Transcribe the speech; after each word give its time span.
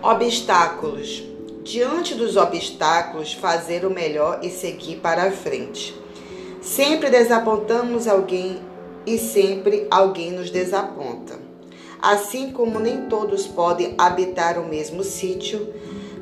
Obstáculos. 0.00 1.24
Diante 1.64 2.14
dos 2.14 2.36
obstáculos, 2.36 3.32
fazer 3.32 3.84
o 3.84 3.90
melhor 3.90 4.38
e 4.44 4.48
seguir 4.48 5.00
para 5.00 5.24
a 5.24 5.32
frente. 5.32 5.92
Sempre 6.62 7.10
desapontamos 7.10 8.06
alguém 8.06 8.60
e 9.04 9.18
sempre 9.18 9.88
alguém 9.90 10.30
nos 10.30 10.50
desaponta. 10.50 11.40
Assim 12.00 12.52
como 12.52 12.78
nem 12.78 13.06
todos 13.06 13.48
podem 13.48 13.96
habitar 13.98 14.56
o 14.56 14.68
mesmo 14.68 15.02
sítio, 15.02 15.74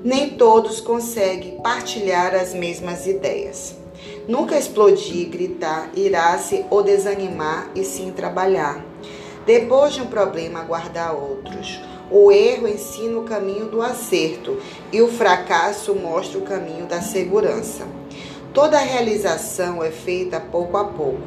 nem 0.02 0.30
todos 0.30 0.80
conseguem 0.80 1.61
partilhar 1.61 2.34
as 2.34 2.55
mesmas 2.55 3.06
ideias. 3.06 3.77
Nunca 4.27 4.59
explodir, 4.59 5.29
gritar, 5.29 5.91
irar-se 5.95 6.65
ou 6.70 6.83
desanimar 6.83 7.70
e 7.74 7.84
sim 7.84 8.11
trabalhar. 8.11 8.83
Depois 9.45 9.93
de 9.93 10.01
um 10.01 10.06
problema, 10.06 10.61
aguardar 10.61 11.15
outros. 11.15 11.79
O 12.10 12.30
erro 12.30 12.69
ensina 12.69 13.19
o 13.19 13.24
caminho 13.24 13.66
do 13.66 13.83
acerto 13.83 14.59
e 14.92 15.02
o 15.02 15.09
fracasso 15.09 15.95
mostra 15.95 16.38
o 16.38 16.42
caminho 16.42 16.87
da 16.87 17.01
segurança. 17.01 17.87
Toda 18.55 18.78
realização 18.78 19.83
é 19.83 19.91
feita 19.91 20.41
pouco 20.41 20.77
a 20.77 20.84
pouco. 20.84 21.20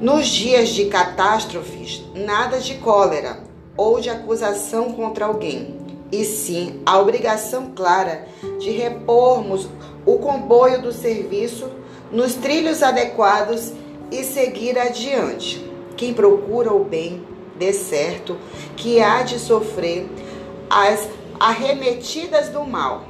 Nos 0.00 0.26
dias 0.26 0.68
de 0.68 0.84
catástrofes, 0.86 2.04
nada 2.14 2.60
de 2.60 2.74
cólera 2.74 3.40
ou 3.76 3.98
de 3.98 4.10
acusação 4.10 4.92
contra 4.92 5.24
alguém, 5.24 5.76
e 6.12 6.24
sim 6.24 6.82
a 6.84 6.98
obrigação 6.98 7.72
clara 7.74 8.26
de 8.58 8.70
repormos 8.70 9.68
o 10.04 10.18
comboio 10.18 10.82
do 10.82 10.92
serviço 10.92 11.68
nos 12.12 12.34
trilhos 12.34 12.82
adequados 12.82 13.72
e 14.10 14.22
seguir 14.22 14.78
adiante. 14.78 15.64
Quem 15.96 16.12
procura 16.12 16.72
o 16.72 16.84
bem, 16.84 17.24
dê 17.58 17.72
certo, 17.72 18.36
que 18.76 19.00
há 19.00 19.22
de 19.22 19.38
sofrer 19.38 20.08
as 20.68 21.08
arremetidas 21.38 22.48
do 22.48 22.64
mal. 22.64 23.04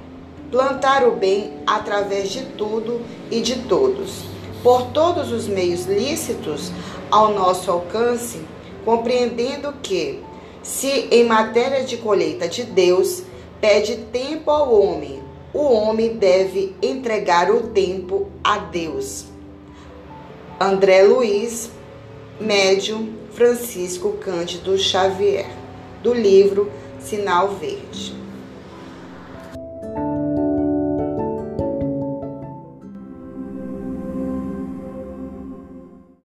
Plantar 0.50 1.06
o 1.06 1.12
bem 1.12 1.55
através 1.66 2.30
de 2.30 2.42
tudo 2.42 3.00
e 3.30 3.41
de 3.41 3.62
todos, 3.62 4.22
por 4.62 4.86
todos 4.92 5.33
os 5.33 5.48
meios 5.48 5.86
lícitos 5.86 6.70
ao 7.11 7.33
nosso 7.33 7.70
alcance, 7.70 8.41
compreendendo 8.84 9.74
que, 9.83 10.22
se 10.62 11.08
em 11.11 11.24
matéria 11.24 11.84
de 11.84 11.97
colheita 11.97 12.48
de 12.48 12.62
Deus 12.62 13.22
pede 13.61 13.97
tempo 14.12 14.50
ao 14.50 14.72
homem 14.72 15.27
o 15.56 15.72
homem 15.72 16.19
deve 16.19 16.77
entregar 16.83 17.50
o 17.50 17.69
tempo 17.69 18.28
a 18.44 18.58
Deus. 18.58 19.24
André 20.61 21.02
Luiz, 21.02 21.70
médium 22.41 23.09
Francisco 23.33 24.12
Cândido 24.12 24.77
Xavier, 24.77 25.47
do 26.03 26.12
livro 26.12 26.70
Sinal 27.01 27.56
Verde. 27.56 28.15